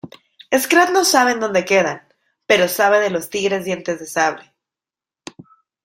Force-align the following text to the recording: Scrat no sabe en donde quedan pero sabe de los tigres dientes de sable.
Scrat 0.61 0.89
no 0.91 1.03
sabe 1.05 1.31
en 1.33 1.39
donde 1.39 1.63
quedan 1.63 2.01
pero 2.47 2.67
sabe 2.67 2.99
de 3.01 3.11
los 3.11 3.29
tigres 3.29 3.65
dientes 3.65 3.99
de 3.99 4.07
sable. 4.07 4.51